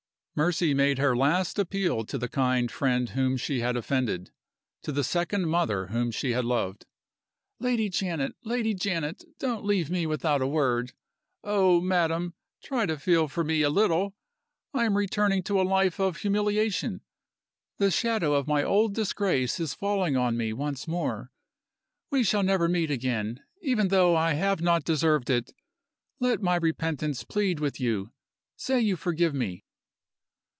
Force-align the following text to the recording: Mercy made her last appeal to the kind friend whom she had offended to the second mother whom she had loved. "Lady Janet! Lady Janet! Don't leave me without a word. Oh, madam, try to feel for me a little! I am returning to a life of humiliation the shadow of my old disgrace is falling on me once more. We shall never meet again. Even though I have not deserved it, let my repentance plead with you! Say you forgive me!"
Mercy 0.33 0.73
made 0.73 0.97
her 0.97 1.15
last 1.15 1.59
appeal 1.59 2.05
to 2.05 2.17
the 2.17 2.29
kind 2.29 2.71
friend 2.71 3.09
whom 3.09 3.35
she 3.35 3.59
had 3.59 3.75
offended 3.75 4.31
to 4.81 4.91
the 4.93 5.03
second 5.03 5.45
mother 5.47 5.87
whom 5.87 6.09
she 6.09 6.31
had 6.31 6.45
loved. 6.45 6.85
"Lady 7.59 7.89
Janet! 7.89 8.33
Lady 8.43 8.73
Janet! 8.73 9.25
Don't 9.39 9.65
leave 9.65 9.91
me 9.91 10.07
without 10.07 10.41
a 10.41 10.47
word. 10.47 10.93
Oh, 11.43 11.81
madam, 11.81 12.33
try 12.63 12.85
to 12.85 12.97
feel 12.97 13.27
for 13.27 13.43
me 13.43 13.61
a 13.61 13.69
little! 13.69 14.15
I 14.73 14.85
am 14.85 14.97
returning 14.97 15.43
to 15.43 15.59
a 15.61 15.67
life 15.67 15.99
of 15.99 16.17
humiliation 16.17 17.01
the 17.77 17.91
shadow 17.91 18.33
of 18.33 18.47
my 18.47 18.63
old 18.63 18.95
disgrace 18.95 19.59
is 19.59 19.73
falling 19.75 20.15
on 20.15 20.37
me 20.37 20.53
once 20.53 20.87
more. 20.87 21.29
We 22.09 22.23
shall 22.23 22.41
never 22.41 22.69
meet 22.69 22.89
again. 22.89 23.41
Even 23.61 23.89
though 23.89 24.15
I 24.15 24.33
have 24.33 24.61
not 24.61 24.85
deserved 24.85 25.29
it, 25.29 25.53
let 26.21 26.41
my 26.41 26.55
repentance 26.55 27.25
plead 27.25 27.59
with 27.59 27.81
you! 27.81 28.13
Say 28.55 28.79
you 28.79 28.95
forgive 28.95 29.35
me!" 29.35 29.65